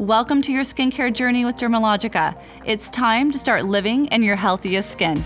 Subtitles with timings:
[0.00, 2.34] Welcome to your skincare journey with Dermalogica.
[2.64, 5.22] It's time to start living in your healthiest skin.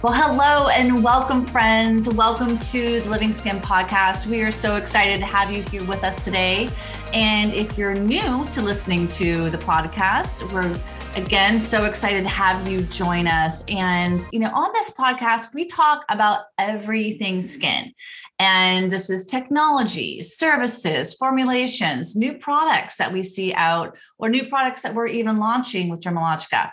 [0.00, 2.08] Well, hello and welcome, friends.
[2.08, 4.26] Welcome to the Living Skin Podcast.
[4.26, 6.70] We are so excited to have you here with us today.
[7.12, 10.74] And if you're new to listening to the podcast, we're
[11.18, 13.64] again so excited to have you join us.
[13.68, 17.92] And, you know, on this podcast, we talk about everything skin.
[18.38, 24.82] And this is technology, services, formulations, new products that we see out, or new products
[24.82, 26.70] that we're even launching with Dermalogica.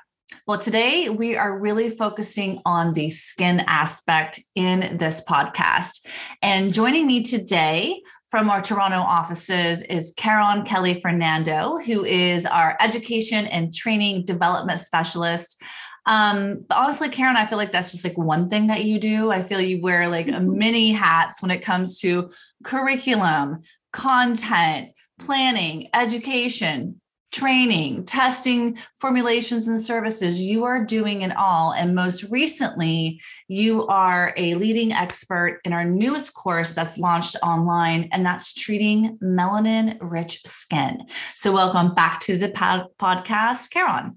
[0.47, 6.05] Well, today we are really focusing on the skin aspect in this podcast.
[6.43, 8.03] And joining me today
[8.35, 14.81] from our Toronto offices is Karen Kelly Fernando, who is our education and training development
[14.81, 15.63] specialist.
[16.05, 19.31] Um, but honestly, Karen, I feel like that's just like one thing that you do.
[19.31, 22.29] I feel you wear like many hats when it comes to
[22.65, 23.61] curriculum,
[23.93, 26.99] content, planning, education,
[27.31, 30.41] training, testing, formulations, and services.
[30.41, 31.73] You are doing it all.
[31.73, 38.09] And most recently, you are a leading expert in our newest course that's launched online,
[38.11, 41.05] and that's treating melanin rich skin.
[41.35, 44.15] So, welcome back to the pod- podcast, Karen.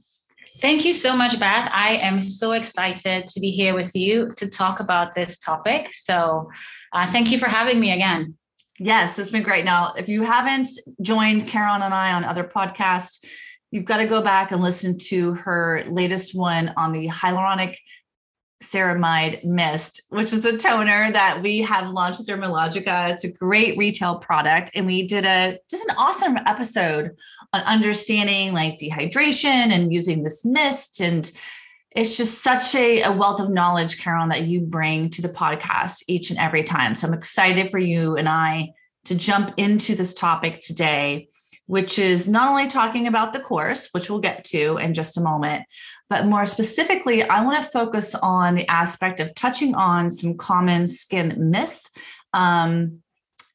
[0.61, 1.71] Thank you so much, Beth.
[1.73, 5.91] I am so excited to be here with you to talk about this topic.
[5.93, 6.49] So,
[6.93, 8.37] uh, thank you for having me again.
[8.79, 9.65] Yes, it's been great.
[9.65, 10.69] Now, if you haven't
[11.03, 13.25] joined Karen and I on other podcasts,
[13.71, 17.77] you've got to go back and listen to her latest one on the hyaluronic
[18.63, 23.11] ceramide mist, which is a toner that we have launched with Dermalogica.
[23.11, 24.71] It's a great retail product.
[24.75, 27.17] And we did a just an awesome episode
[27.53, 31.31] on understanding like dehydration and using this mist and
[31.93, 36.03] it's just such a, a, wealth of knowledge, Carol, that you bring to the podcast
[36.07, 36.95] each and every time.
[36.95, 38.73] So I'm excited for you and I
[39.07, 41.29] to jump into this topic today,
[41.67, 45.23] which is not only talking about the course, which we'll get to in just a
[45.23, 45.65] moment,
[46.09, 50.87] but more specifically, I want to focus on the aspect of touching on some common
[50.87, 51.91] skin myths.
[52.35, 53.03] Um,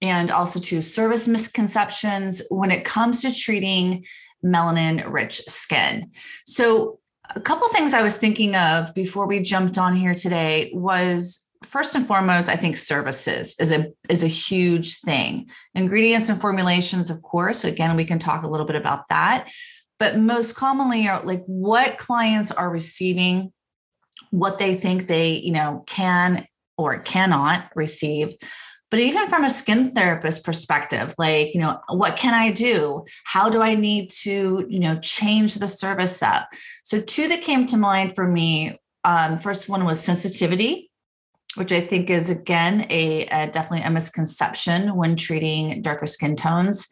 [0.01, 4.03] and also to service misconceptions when it comes to treating
[4.43, 6.11] melanin rich skin.
[6.45, 6.99] So,
[7.35, 11.95] a couple things I was thinking of before we jumped on here today was first
[11.95, 15.49] and foremost, I think services is a is a huge thing.
[15.75, 17.63] Ingredients and formulations, of course.
[17.63, 19.49] Again, we can talk a little bit about that.
[19.99, 23.53] But most commonly are like what clients are receiving,
[24.31, 26.47] what they think they, you know, can
[26.77, 28.35] or cannot receive.
[28.93, 33.05] But even from a skin therapist perspective, like, you know, what can I do?
[33.23, 36.47] How do I need to, you know, change the service up?
[36.83, 40.91] So, two that came to mind for me um, first one was sensitivity,
[41.55, 46.87] which I think is again a, a, definitely a misconception when treating darker skin tones.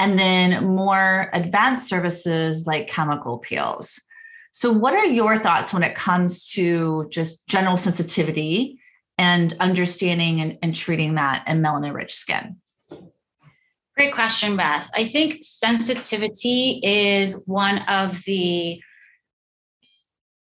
[0.00, 4.00] And then more advanced services like chemical peels.
[4.50, 8.80] So, what are your thoughts when it comes to just general sensitivity
[9.18, 12.56] and understanding and, and treating that in melanin rich skin?
[13.96, 14.90] Great question, Beth.
[14.94, 18.80] I think sensitivity is one of the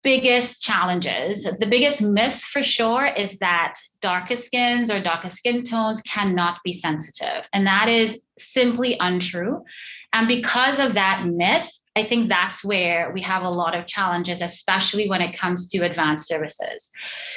[0.02, 1.42] biggest challenges.
[1.42, 6.72] The biggest myth for sure is that darker skins or darker skin tones cannot be
[6.72, 7.46] sensitive.
[7.52, 9.64] And that is simply untrue.
[10.12, 14.42] And because of that myth, I think that's where we have a lot of challenges,
[14.42, 16.92] especially when it comes to advanced services.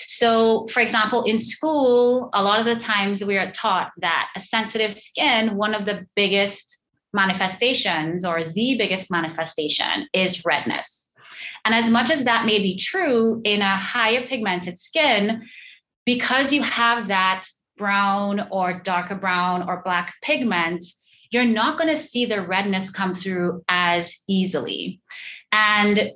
[0.06, 4.42] So, for example, in school, a lot of the times we are taught that a
[4.42, 6.78] sensitive skin, one of the biggest
[7.14, 11.10] manifestations or the biggest manifestation is redness.
[11.64, 15.48] And as much as that may be true in a higher pigmented skin,
[16.06, 17.46] because you have that
[17.78, 20.84] brown or darker brown or black pigment,
[21.32, 25.00] you're not going to see the redness come through as easily.
[25.52, 26.12] And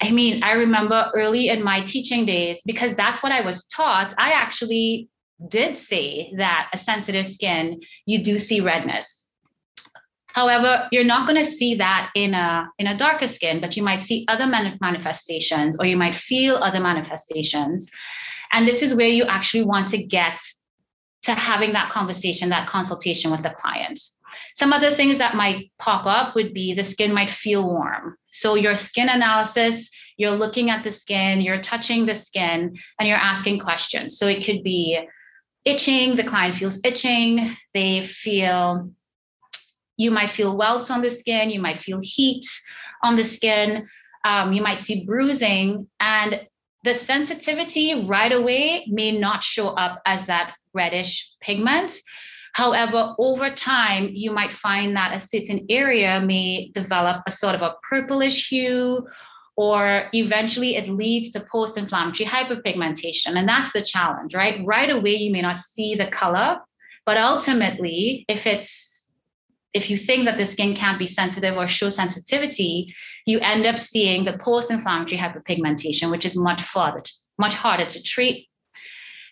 [0.00, 4.14] I mean, I remember early in my teaching days, because that's what I was taught,
[4.18, 5.08] I actually
[5.48, 9.30] did say that a sensitive skin, you do see redness.
[10.26, 13.82] However, you're not going to see that in a in a darker skin, but you
[13.82, 17.90] might see other manifestations or you might feel other manifestations.
[18.52, 20.40] And this is where you actually want to get
[21.24, 24.00] to having that conversation, that consultation with the client.
[24.54, 28.14] Some other things that might pop up would be the skin might feel warm.
[28.32, 33.16] So, your skin analysis, you're looking at the skin, you're touching the skin, and you're
[33.16, 34.18] asking questions.
[34.18, 34.98] So, it could be
[35.64, 38.90] itching, the client feels itching, they feel,
[39.96, 42.44] you might feel welts on the skin, you might feel heat
[43.02, 43.88] on the skin,
[44.24, 46.46] um, you might see bruising, and
[46.84, 51.94] the sensitivity right away may not show up as that reddish pigment.
[52.52, 57.62] However, over time, you might find that a certain area may develop a sort of
[57.62, 59.06] a purplish hue,
[59.56, 63.36] or eventually it leads to post inflammatory hyperpigmentation.
[63.36, 64.60] And that's the challenge, right?
[64.64, 66.58] Right away, you may not see the color,
[67.04, 68.90] but ultimately, if it's
[69.74, 72.94] if you think that the skin can't be sensitive or show sensitivity,
[73.24, 77.02] you end up seeing the post-inflammatory hyperpigmentation, which is much farther,
[77.38, 78.48] much harder to treat.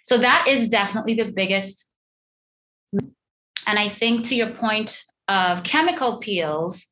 [0.05, 1.85] So that is definitely the biggest.
[3.71, 6.85] And I think to your point of chemical peels,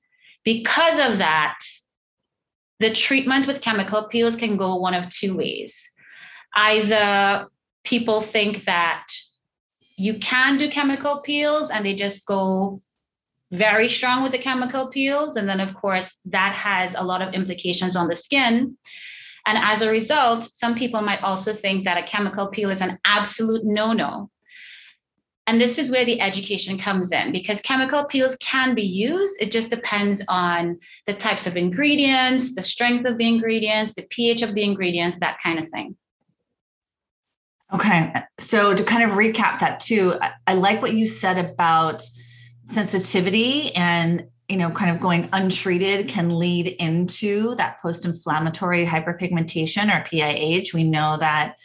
[0.44, 1.58] because of that,
[2.78, 5.84] the treatment with chemical peels can go one of two ways.
[6.56, 7.48] Either
[7.82, 9.08] people think that
[9.96, 12.80] you can do chemical peels and they just go
[13.50, 15.34] very strong with the chemical peels.
[15.34, 18.78] And then, of course, that has a lot of implications on the skin.
[19.46, 23.00] And as a result, some people might also think that a chemical peel is an
[23.04, 24.30] absolute no no.
[25.48, 29.34] And this is where the education comes in because chemical peels can be used.
[29.40, 34.42] It just depends on the types of ingredients, the strength of the ingredients, the pH
[34.42, 35.96] of the ingredients, that kind of thing.
[37.72, 38.12] Okay.
[38.38, 42.02] So to kind of recap that too, I, like what you said about
[42.64, 50.04] sensitivity and you know kind of going untreated can lead into that post-inflammatory hyperpigmentation or
[50.04, 50.74] PIH.
[50.74, 51.56] We know that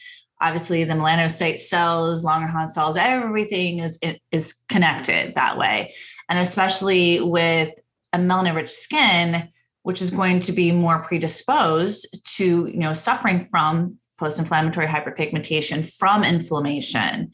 [0.44, 4.00] obviously the melanocyte cells, Langerhans cells, everything is
[4.32, 5.94] is connected that way.
[6.30, 7.74] And especially with
[8.12, 9.50] a melanin-rich skin,
[9.84, 12.08] which is going to be more predisposed
[12.38, 17.32] to you know suffering from post-inflammatory hyperpigmentation from inflammation.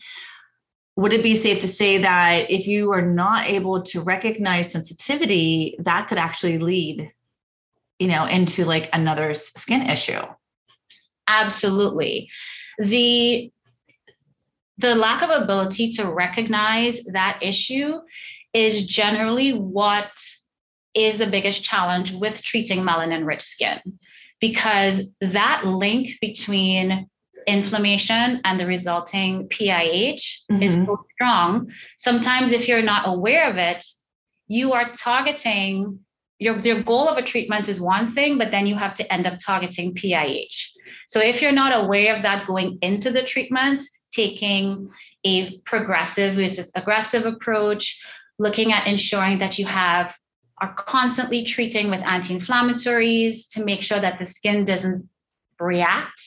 [0.95, 5.75] Would it be safe to say that if you are not able to recognize sensitivity
[5.79, 7.11] that could actually lead
[7.97, 10.21] you know into like another skin issue?
[11.27, 12.29] Absolutely
[12.79, 13.51] the
[14.77, 17.99] the lack of ability to recognize that issue
[18.53, 20.09] is generally what
[20.93, 23.79] is the biggest challenge with treating melanin rich skin
[24.39, 27.09] because that link between
[27.45, 30.21] inflammation and the resulting PIH
[30.51, 30.63] mm-hmm.
[30.63, 31.71] is so strong.
[31.97, 33.83] Sometimes, if you're not aware of it,
[34.47, 35.99] you are targeting
[36.39, 39.27] your, your goal of a treatment is one thing, but then you have to end
[39.27, 40.71] up targeting PIH.
[41.09, 43.83] So, if you're not aware of that going into the treatment,
[44.13, 44.89] taking
[45.25, 47.99] a progressive versus aggressive approach,
[48.37, 50.15] looking at ensuring that you have
[50.61, 55.07] are constantly treating with anti-inflammatories to make sure that the skin doesn't
[55.59, 56.21] react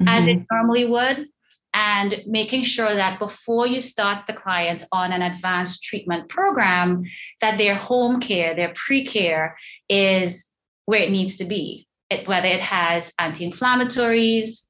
[0.00, 0.08] mm-hmm.
[0.08, 0.56] as it mm-hmm.
[0.56, 1.26] normally would
[1.74, 7.02] and making sure that before you start the client on an advanced treatment program
[7.40, 9.56] that their home care their pre-care
[9.88, 10.46] is
[10.86, 14.62] where it needs to be it, whether it has anti-inflammatories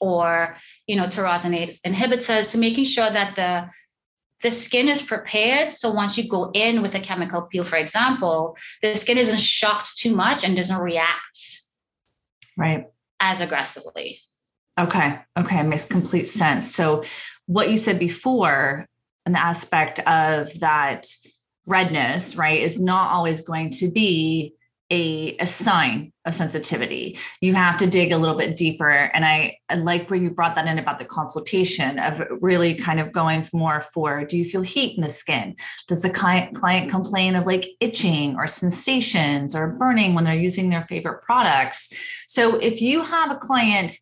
[0.00, 0.56] or
[0.86, 3.68] you know tyrosinase inhibitors to making sure that the
[4.42, 8.56] the skin is prepared so once you go in with a chemical peel for example
[8.82, 11.62] the skin isn't shocked too much and doesn't react
[12.56, 12.86] right
[13.20, 14.20] as aggressively
[14.78, 15.18] Okay.
[15.36, 15.62] Okay.
[15.62, 16.72] Makes complete sense.
[16.72, 17.02] So,
[17.46, 18.86] what you said before,
[19.26, 21.06] an aspect of that
[21.66, 24.54] redness, right, is not always going to be
[24.90, 27.18] a, a sign of sensitivity.
[27.40, 28.90] You have to dig a little bit deeper.
[28.90, 32.98] And I, I like where you brought that in about the consultation of really kind
[32.98, 35.56] of going more for do you feel heat in the skin?
[35.88, 40.70] Does the client, client complain of like itching or sensations or burning when they're using
[40.70, 41.92] their favorite products?
[42.26, 43.98] So if you have a client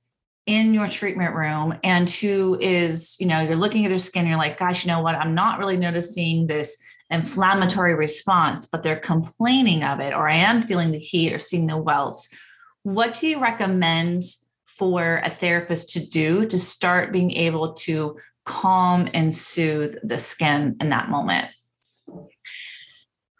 [0.46, 4.38] in your treatment room and who is, you know, you're looking at their skin, you're
[4.38, 5.16] like, gosh, you know what?
[5.16, 6.78] I'm not really noticing this
[7.10, 11.66] inflammatory response, but they're complaining of it, or I am feeling the heat or seeing
[11.66, 12.28] the welts.
[12.82, 14.24] What do you recommend
[14.64, 20.76] for a therapist to do to start being able to calm and soothe the skin
[20.80, 21.48] in that moment?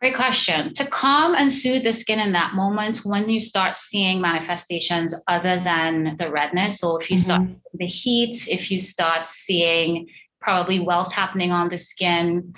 [0.00, 0.74] Great question.
[0.74, 5.58] To calm and soothe the skin in that moment when you start seeing manifestations other
[5.58, 6.78] than the redness.
[6.78, 7.24] So if you mm-hmm.
[7.24, 10.08] start the heat, if you start seeing
[10.40, 12.52] probably welts happening on the skin,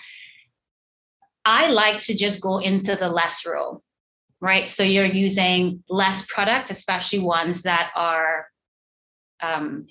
[1.49, 3.83] I like to just go into the less rule,
[4.39, 4.69] right?
[4.69, 8.49] So you're using less product, especially ones that are
[9.41, 9.87] um,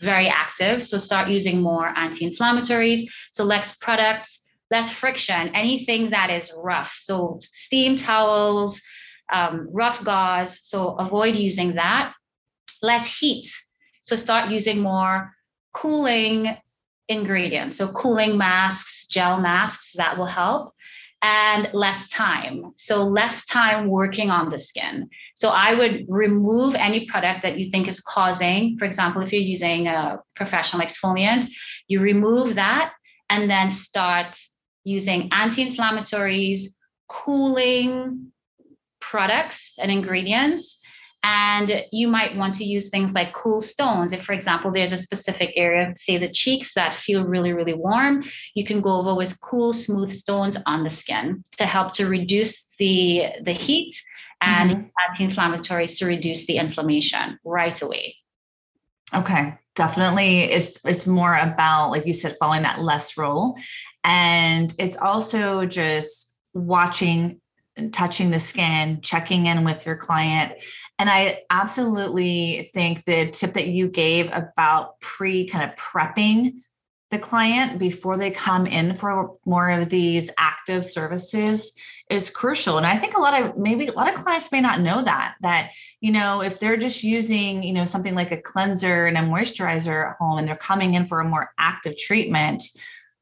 [0.00, 0.86] very active.
[0.86, 3.02] So start using more anti-inflammatories.
[3.32, 4.40] So less products,
[4.70, 6.94] less friction, anything that is rough.
[6.96, 8.80] So steam towels,
[9.30, 10.58] um, rough gauze.
[10.62, 12.14] So avoid using that.
[12.80, 13.46] Less heat.
[14.00, 15.34] So start using more
[15.74, 16.56] cooling
[17.10, 17.76] ingredients.
[17.76, 20.72] So cooling masks, gel masks, that will help
[21.22, 22.72] and less time.
[22.76, 25.08] So, less time working on the skin.
[25.34, 29.42] So, I would remove any product that you think is causing, for example, if you're
[29.42, 31.46] using a professional exfoliant,
[31.88, 32.92] you remove that
[33.30, 34.38] and then start
[34.84, 36.66] using anti inflammatories,
[37.08, 38.32] cooling
[39.00, 40.77] products and ingredients
[41.24, 44.12] and you might want to use things like cool stones.
[44.12, 48.24] If, for example, there's a specific area, say the cheeks, that feel really, really warm,
[48.54, 52.68] you can go over with cool, smooth stones on the skin to help to reduce
[52.78, 54.00] the, the heat
[54.40, 54.86] and mm-hmm.
[55.08, 58.16] anti-inflammatories to reduce the inflammation right away.
[59.14, 60.40] Okay, definitely.
[60.40, 63.56] It's it's more about, like you said, following that less rule.
[64.04, 67.40] And it's also just watching
[67.92, 70.52] touching the skin, checking in with your client.
[70.98, 76.54] And I absolutely think the tip that you gave about pre kind of prepping
[77.10, 81.74] the client before they come in for more of these active services
[82.10, 84.80] is crucial and i think a lot of maybe a lot of clients may not
[84.80, 85.70] know that that
[86.00, 90.10] you know if they're just using you know something like a cleanser and a moisturizer
[90.10, 92.62] at home and they're coming in for a more active treatment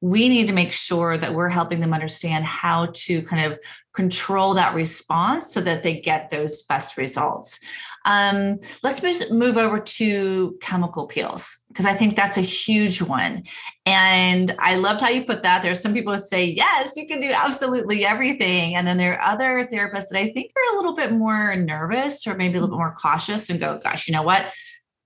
[0.01, 3.59] we need to make sure that we're helping them understand how to kind of
[3.95, 7.61] control that response so that they get those best results.
[8.05, 13.43] Um, let's move over to chemical peels because I think that's a huge one.
[13.85, 15.61] And I loved how you put that.
[15.61, 18.77] There's some people that say, yes, you can do absolutely everything.
[18.77, 22.27] And then there are other therapists that I think are a little bit more nervous
[22.29, 24.53] or maybe a little bit more cautious and go, gosh, you know what?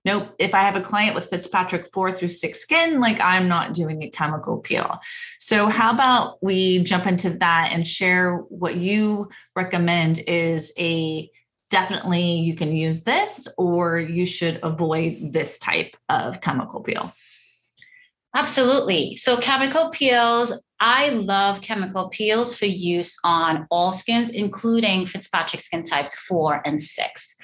[0.05, 0.33] Nope.
[0.39, 4.01] If i have a client with fitzpatrick four through six skin like i'm not doing
[4.03, 4.99] a chemical peel.
[5.39, 11.29] So how about we jump into that and share what you recommend is a
[11.69, 17.13] definitely you can use this or you should avoid this type of chemical peel.
[18.35, 19.15] Absolutely.
[19.15, 20.53] So chemical peels
[20.83, 26.81] I love chemical peels for use on all skins, including Fitzpatrick skin types four and
[26.81, 27.35] six.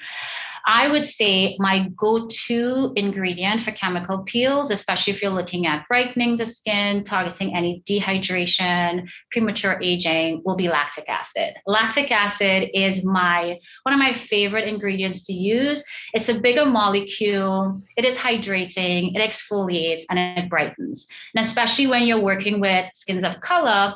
[0.66, 5.86] I would say my go to ingredient for chemical peels, especially if you're looking at
[5.88, 11.54] brightening the skin, targeting any dehydration, premature aging, will be lactic acid.
[11.66, 15.82] Lactic acid is my one of my favorite ingredients to use.
[16.12, 21.06] It's a bigger molecule, it is hydrating, it exfoliates, and it brightens.
[21.34, 23.94] And especially when you're working with skins of color,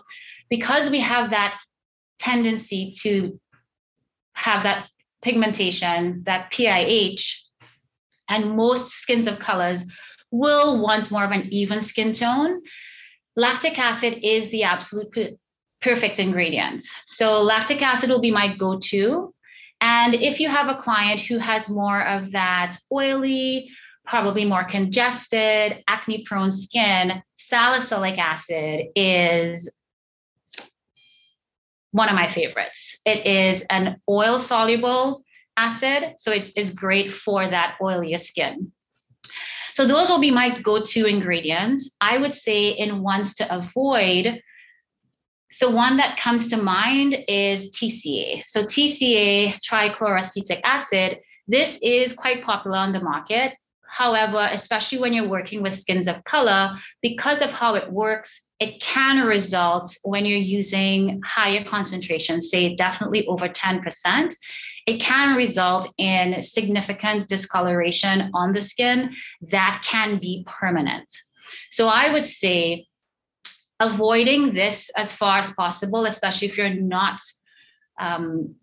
[0.48, 1.58] because we have that
[2.18, 3.38] tendency to
[4.34, 4.88] have that
[5.22, 7.38] pigmentation, that PIH,
[8.28, 9.84] and most skins of colors
[10.30, 12.62] will want more of an even skin tone.
[13.36, 15.38] Lactic acid is the absolute
[15.80, 16.84] perfect ingredient.
[17.06, 19.34] So, lactic acid will be my go to.
[19.80, 23.70] And if you have a client who has more of that oily,
[24.06, 29.68] probably more congested, acne prone skin, salicylic acid is
[31.92, 32.98] one of my favorites.
[33.06, 35.22] It is an oil soluble
[35.56, 38.72] acid, so it is great for that oilier skin.
[39.74, 41.90] So those will be my go-to ingredients.
[42.00, 44.42] I would say in ones to avoid,
[45.60, 48.42] the one that comes to mind is TCA.
[48.46, 53.54] So TCA, trichloroacetic acid, this is quite popular on the market.
[53.86, 58.80] However, especially when you're working with skins of color, because of how it works, it
[58.80, 64.34] can result when you're using higher concentrations, say definitely over 10%,
[64.86, 69.16] it can result in significant discoloration on the skin
[69.50, 71.08] that can be permanent.
[71.72, 72.86] So I would say
[73.80, 77.18] avoiding this as far as possible, especially if you're not
[78.00, 78.54] um,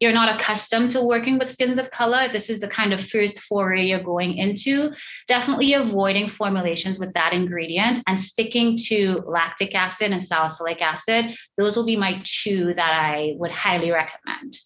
[0.00, 3.06] you're not accustomed to working with skins of color, if this is the kind of
[3.06, 4.92] first foray you're going into,
[5.28, 11.36] definitely avoiding formulations with that ingredient and sticking to lactic acid and salicylic acid.
[11.56, 14.58] Those will be my two that I would highly recommend.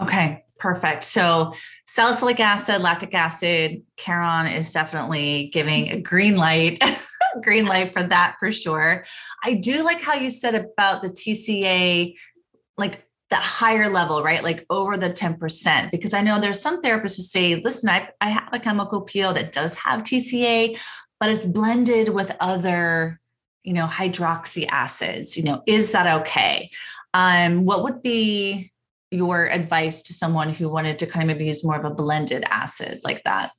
[0.00, 1.04] Okay, perfect.
[1.04, 1.52] So
[1.86, 6.82] salicylic acid, lactic acid, Karen is definitely giving a green light.
[7.42, 9.04] green light for that for sure.
[9.42, 12.14] I do like how you said about the TCA
[12.76, 14.44] like that higher level, right?
[14.44, 15.90] Like over the 10%.
[15.90, 19.32] Because I know there's some therapists who say, listen, I've, I have a chemical peel
[19.32, 20.78] that does have TCA,
[21.18, 23.20] but it's blended with other,
[23.64, 25.36] you know, hydroxy acids.
[25.36, 26.70] You know, is that okay?
[27.14, 28.70] Um, what would be
[29.10, 32.44] your advice to someone who wanted to kind of maybe use more of a blended
[32.46, 33.50] acid like that?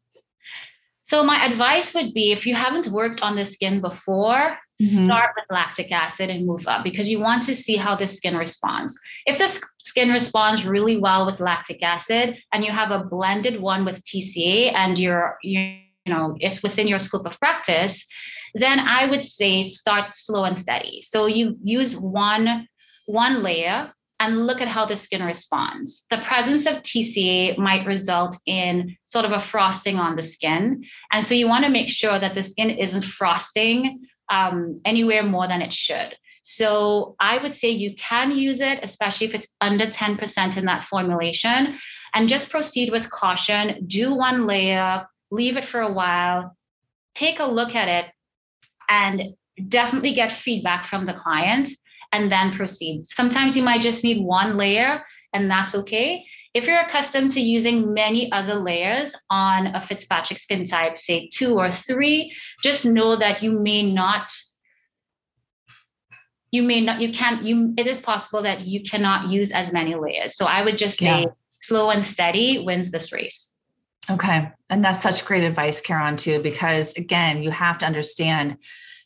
[1.06, 5.06] So my advice would be if you haven't worked on the skin before, mm-hmm.
[5.06, 8.36] start with lactic acid and move up because you want to see how the skin
[8.36, 8.98] responds.
[9.26, 13.86] If the skin responds really well with lactic acid and you have a blended one
[13.86, 18.06] with TCA and you're you know it's within your scope of practice,
[18.54, 21.02] then I would say start slow and steady.
[21.02, 22.68] So you use one
[23.06, 26.06] one layer and look at how the skin responds.
[26.10, 30.86] The presence of TCA might result in sort of a frosting on the skin.
[31.12, 34.00] And so you want to make sure that the skin isn't frosting
[34.30, 36.16] um, anywhere more than it should.
[36.44, 40.84] So I would say you can use it, especially if it's under 10% in that
[40.84, 41.80] formulation,
[42.14, 43.86] and just proceed with caution.
[43.88, 46.56] Do one layer, leave it for a while,
[47.16, 48.12] take a look at it,
[48.90, 49.36] and
[49.70, 51.70] definitely get feedback from the client
[52.12, 53.08] and then proceed.
[53.08, 55.04] Sometimes you might just need one layer,
[55.34, 56.26] and that's okay.
[56.54, 61.58] If you're accustomed to using many other layers on a Fitzpatrick skin type, say two
[61.58, 64.32] or three, just know that you may not
[66.52, 69.96] you may not you can't you it is possible that you cannot use as many
[69.96, 70.38] layers.
[70.38, 71.26] So i would just say yeah.
[71.62, 73.50] slow and steady wins this race.
[74.12, 74.52] Okay.
[74.70, 78.58] And that's such great advice karen too because again you have to understand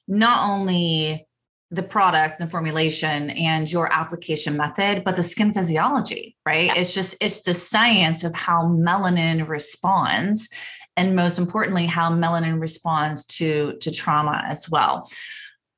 [0.10, 1.26] not only
[1.70, 6.68] the product, the formulation, and your application method, but the skin physiology, right?
[6.68, 6.76] Yeah.
[6.78, 10.50] It's just, it's the science of how melanin responds.
[10.96, 15.08] And most importantly, how melanin responds to, to trauma as well.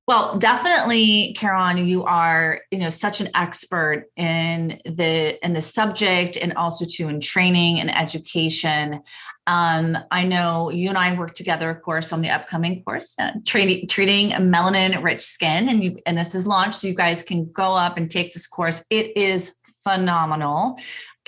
[0.10, 6.36] Well, definitely, Karen, you are, you know, such an expert in the in the subject
[6.36, 9.02] and also too in training and education.
[9.50, 13.32] Um, I know you and I work together, of course, on the upcoming course, uh,
[13.48, 17.52] treating treating melanin rich skin, and you and this is launched, so you guys can
[17.52, 18.86] go up and take this course.
[18.92, 20.78] It is phenomenal.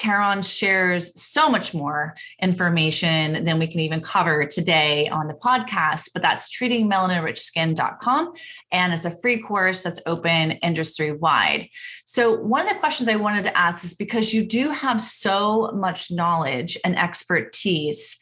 [0.01, 6.10] Karen shares so much more information than we can even cover today on the podcast,
[6.12, 8.34] but that's treatingmelaninrichskin.com.
[8.72, 11.70] And it's a free course that's open industry wide.
[12.03, 15.72] So, one of the questions I wanted to ask is because you do have so
[15.72, 18.17] much knowledge and expertise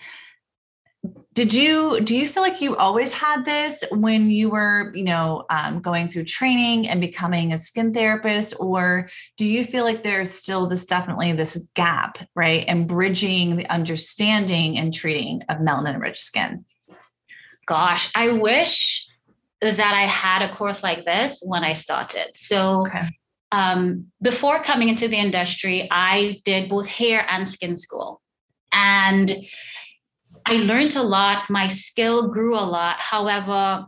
[1.34, 5.46] did you do you feel like you always had this when you were you know
[5.50, 8.56] um, going through training and becoming a skin therapist?
[8.60, 9.08] Or
[9.38, 14.78] do you feel like there's still this definitely this gap right and bridging the understanding
[14.78, 16.66] and treating of melanin rich skin?
[17.66, 19.08] Gosh i wish
[19.62, 22.36] that i had a course like this when i started.
[22.36, 23.08] So okay.
[23.54, 28.22] um, before coming into the industry i did both hair and skin school.
[28.74, 29.32] And
[30.50, 31.48] I learned a lot.
[31.52, 33.00] My skill grew a lot.
[33.00, 33.86] However,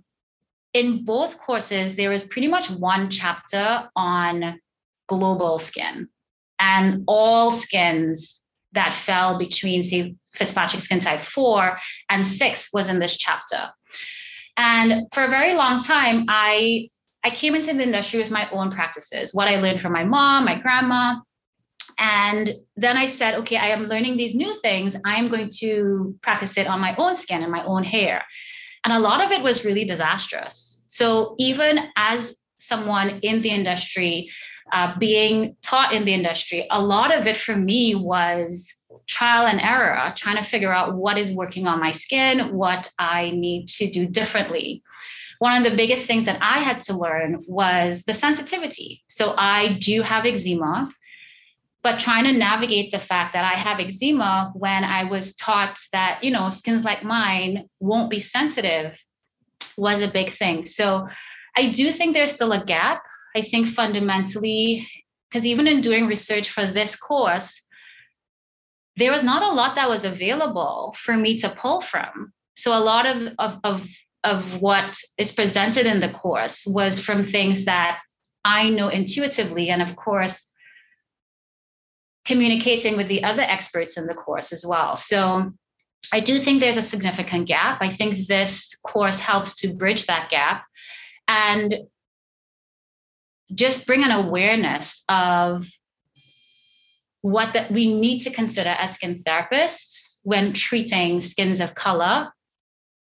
[0.75, 4.59] in both courses, there was pretty much one chapter on
[5.07, 6.07] global skin
[6.59, 8.41] and all skins
[8.73, 13.69] that fell between, say, Fitzpatrick skin type four and six was in this chapter.
[14.55, 16.89] And for a very long time, I
[17.23, 20.45] I came into the industry with my own practices, what I learned from my mom,
[20.45, 21.15] my grandma,
[21.97, 24.95] and then I said, okay, I am learning these new things.
[25.05, 28.23] I'm going to practice it on my own skin and my own hair.
[28.83, 30.81] And a lot of it was really disastrous.
[30.87, 34.29] So even as someone in the industry,
[34.71, 38.71] uh, being taught in the industry, a lot of it for me was
[39.07, 43.31] trial and error, trying to figure out what is working on my skin, what I
[43.31, 44.81] need to do differently.
[45.39, 49.03] One of the biggest things that I had to learn was the sensitivity.
[49.09, 50.91] So I do have eczema
[51.83, 56.23] but trying to navigate the fact that I have eczema when I was taught that,
[56.23, 58.99] you know, skins like mine won't be sensitive
[59.77, 60.65] was a big thing.
[60.65, 61.07] So
[61.57, 63.01] I do think there's still a gap.
[63.35, 64.87] I think fundamentally,
[65.29, 67.59] because even in doing research for this course,
[68.97, 72.33] there was not a lot that was available for me to pull from.
[72.57, 73.87] So a lot of, of, of,
[74.23, 77.99] of what is presented in the course was from things that
[78.43, 79.69] I know intuitively.
[79.69, 80.50] And of course,
[82.25, 84.95] communicating with the other experts in the course as well.
[84.95, 85.51] So
[86.11, 87.79] I do think there's a significant gap.
[87.81, 90.65] I think this course helps to bridge that gap
[91.27, 91.75] and
[93.53, 95.67] just bring an awareness of
[97.21, 102.31] what that we need to consider as skin therapists when treating skins of color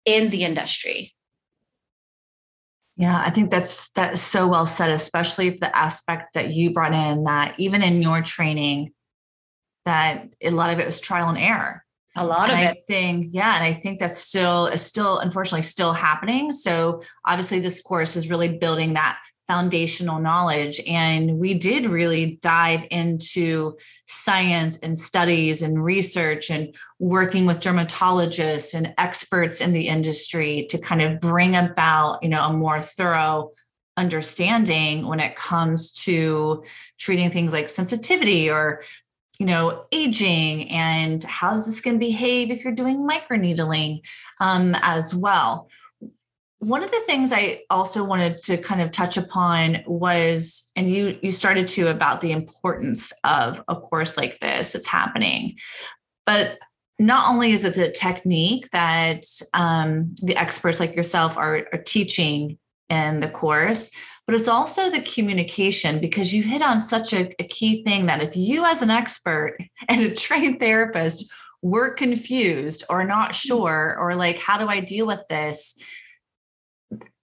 [0.05, 1.13] in the industry.
[2.97, 6.95] Yeah, I think that's that's so well said, especially if the aspect that you brought
[6.95, 8.93] in that even in your training,
[9.87, 11.83] that a lot of it was trial and error.
[12.15, 12.71] A lot and of I it.
[12.71, 16.53] I think, yeah, and I think that's still is still unfortunately still happening.
[16.53, 20.81] So obviously this course is really building that foundational knowledge.
[20.87, 28.75] And we did really dive into science and studies and research and working with dermatologists
[28.75, 33.53] and experts in the industry to kind of bring about, you know, a more thorough
[33.97, 36.65] understanding when it comes to
[36.99, 38.83] treating things like sensitivity or
[39.39, 44.01] you know aging and how's this going to behave if you're doing microneedling
[44.41, 45.69] um, as well.
[46.59, 51.19] One of the things i also wanted to kind of touch upon was and you
[51.23, 55.57] you started to about the importance of a course like this it's happening.
[56.25, 56.59] But
[56.99, 62.59] not only is it the technique that um, the experts like yourself are, are teaching
[62.89, 63.91] in the course,
[64.27, 68.23] but it's also the communication because you hit on such a, a, key thing that
[68.23, 69.57] if you, as an expert
[69.89, 71.31] and a trained therapist,
[71.63, 73.49] were confused or not mm-hmm.
[73.49, 75.79] sure, or like, how do I deal with this?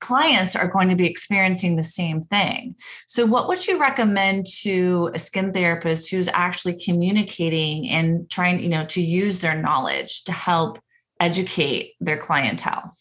[0.02, 2.76] Clients are going to be experiencing the same thing.
[3.08, 8.68] So, what would you recommend to a skin therapist who's actually communicating and trying, you
[8.68, 10.80] know, to use their knowledge to help
[11.22, 12.94] educate their clientele?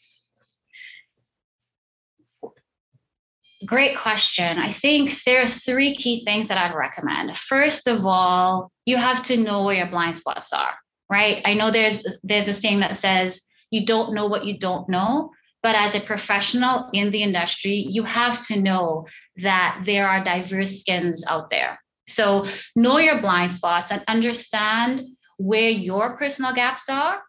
[3.66, 4.58] Great question.
[4.58, 7.36] I think there are three key things that I'd recommend.
[7.36, 10.74] First of all, you have to know where your blind spots are,
[11.10, 11.42] right?
[11.44, 15.30] I know there's there's a saying that says you don't know what you don't know,
[15.62, 20.80] but as a professional in the industry, you have to know that there are diverse
[20.80, 21.80] skins out there.
[22.08, 25.02] So know your blind spots and understand
[25.38, 27.20] where your personal gaps are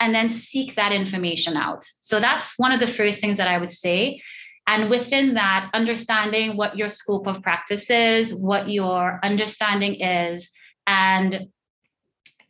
[0.00, 1.84] and then seek that information out.
[2.00, 4.22] So that's one of the first things that I would say
[4.66, 10.48] and within that, understanding what your scope of practice is, what your understanding is,
[10.86, 11.48] and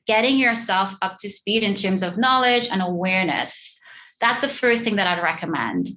[0.06, 3.78] getting yourself up to speed in terms of knowledge and awareness.
[4.20, 5.88] That's the first thing that I'd recommend.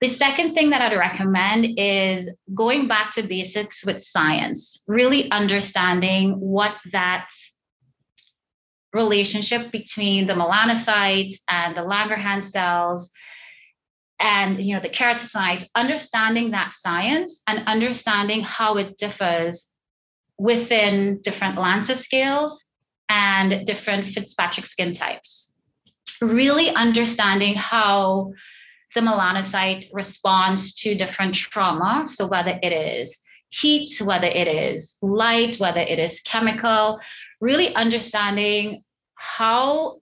[0.00, 6.32] The second thing that I'd recommend is going back to basics with science, really understanding
[6.38, 7.28] what that
[8.92, 13.10] relationship between the melanocytes and the Langerhans cells
[14.20, 19.70] and you know the keratinocytes understanding that science and understanding how it differs
[20.38, 22.64] within different lancer scales
[23.08, 25.54] and different fitzpatrick skin types.
[26.20, 28.32] Really understanding how
[28.94, 35.56] the melanocyte responds to different trauma so whether it is heat whether it is light
[35.58, 37.00] whether it is chemical
[37.40, 38.82] really understanding
[39.16, 39.98] how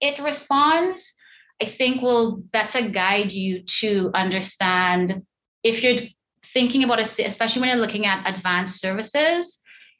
[0.00, 1.12] it responds
[1.60, 5.22] I think will better guide you to understand
[5.62, 6.08] if you're
[6.52, 9.58] thinking about it, especially when you're looking at advanced services,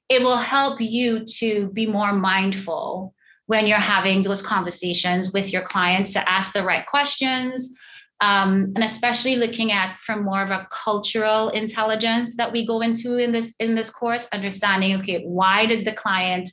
[0.08, 3.14] it will help you to be more mindful
[3.46, 7.74] when you're having those conversations with your clients to ask the right questions.
[8.20, 13.18] Um, and especially looking at from more of a cultural intelligence that we go into
[13.18, 16.48] in this in this course, understanding okay, why did the client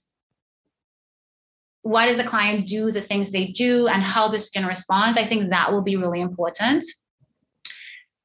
[1.84, 5.24] why does the client do the things they do and how the skin responds i
[5.24, 6.84] think that will be really important.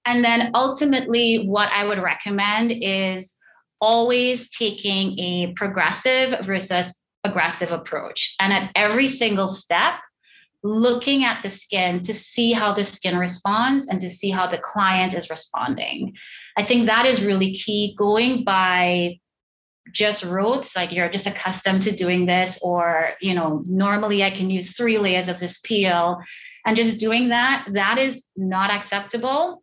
[0.06, 3.32] And then ultimately what i would recommend is
[3.80, 6.94] always taking a progressive versus
[7.24, 8.34] aggressive approach.
[8.40, 9.94] And at every single step
[10.64, 14.58] looking at the skin to see how the skin responds and to see how the
[14.58, 16.14] client is responding.
[16.56, 19.20] I think that is really key going by
[19.92, 24.50] just rotes like you're just accustomed to doing this or you know normally i can
[24.50, 26.20] use three layers of this peel
[26.66, 29.62] and just doing that that is not acceptable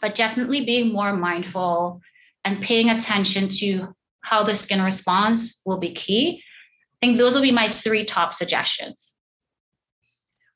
[0.00, 2.00] but definitely being more mindful
[2.44, 6.42] and paying attention to how the skin responds will be key.
[6.94, 9.14] I think those will be my three top suggestions.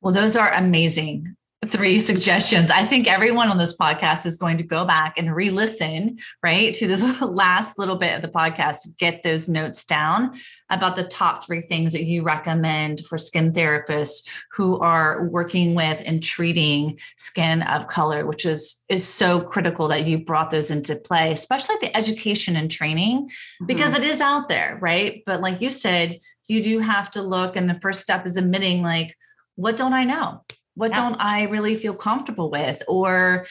[0.00, 2.70] Well those are amazing three suggestions.
[2.70, 6.74] I think everyone on this podcast is going to go back and re listen, right,
[6.74, 10.34] to this last little bit of the podcast, get those notes down
[10.70, 16.02] about the top three things that you recommend for skin therapists who are working with
[16.06, 20.96] and treating skin of color, which is, is so critical that you brought those into
[20.96, 23.30] play, especially the education and training,
[23.66, 24.02] because mm-hmm.
[24.02, 25.22] it is out there, right?
[25.26, 28.82] But like you said, you do have to look, and the first step is admitting,
[28.82, 29.16] like,
[29.56, 30.42] what don't I know?
[30.74, 31.00] What yeah.
[31.00, 32.82] don't i really feel comfortable with?
[32.88, 33.46] Or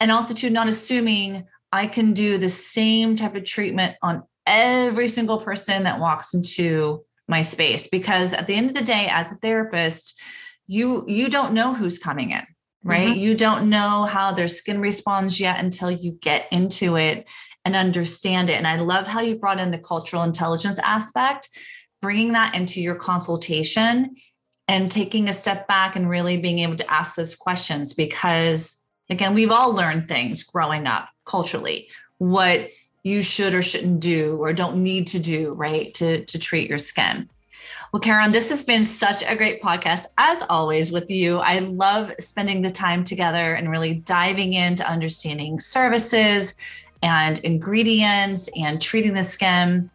[0.00, 5.08] and also to not assuming i can do the same type of treatment on every
[5.08, 7.88] single person that walks into my space.
[7.88, 10.20] Because at the end of the day as a therapist
[10.66, 12.42] you you don't know who's coming in
[12.84, 13.08] right?
[13.08, 13.18] Mm-hmm.
[13.18, 17.28] you don't know how their skin responds yet until you get into it
[17.64, 18.54] and understand it.
[18.54, 21.48] And i love how you brought in the cultural intelligence aspect
[22.00, 24.14] bringing that into your consultation
[24.68, 29.34] and taking a step back and really being able to ask those questions because Again,
[29.34, 32.68] we've all learned things growing up culturally, what
[33.04, 36.78] you should or shouldn't do or don't need to do, right, to, to treat your
[36.78, 37.28] skin.
[37.90, 41.38] Well, Karen, this has been such a great podcast, as always, with you.
[41.38, 46.56] I love spending the time together and really diving into understanding services
[47.02, 49.88] and ingredients and treating the skin.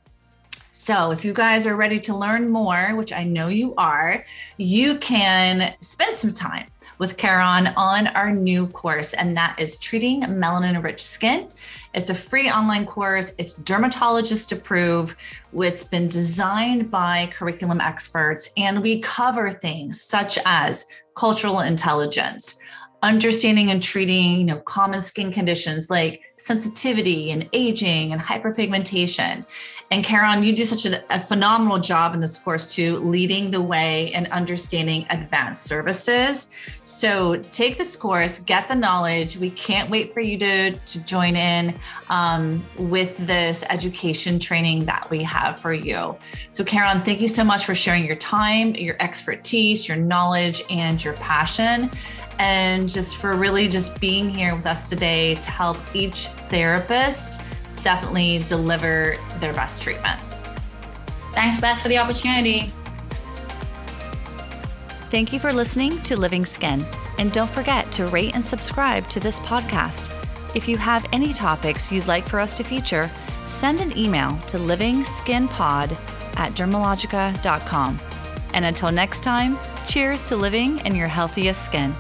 [0.75, 4.25] So, if you guys are ready to learn more, which I know you are,
[4.57, 6.65] you can spend some time
[6.97, 11.47] with Karen on our new course, and that is Treating Melanin Rich Skin.
[11.93, 13.36] It's a free online course.
[13.38, 15.15] It's dermatologist approved.
[15.53, 22.57] It's been designed by curriculum experts, and we cover things such as cultural intelligence,
[23.03, 29.45] understanding and treating you know common skin conditions like sensitivity and aging and hyperpigmentation
[29.93, 33.62] and Karen, you do such a, a, phenomenal job in this course too, leading the
[33.62, 36.49] way and understanding advanced services.
[36.82, 39.38] So take this course, get the knowledge.
[39.38, 41.77] We can't wait for you to, to join in
[42.10, 46.17] um, with this education training that we have for you.
[46.49, 51.03] So Karen, thank you so much for sharing your time, your expertise, your knowledge, and
[51.03, 51.91] your passion
[52.39, 57.41] and just for really just being here with us today to help each therapist
[57.84, 60.19] definitely deliver their best treatment.
[61.34, 62.72] Thanks, Beth, for the opportunity.
[65.12, 66.84] Thank you for listening to Living Skin.
[67.19, 70.12] And don't forget to rate and subscribe to this podcast.
[70.56, 73.12] If you have any topics you'd like for us to feature,
[73.46, 75.98] send an email to livingskinpod
[76.38, 78.00] at dermalogica.com.
[78.54, 81.96] And until next time, cheers to living in your healthiest skin.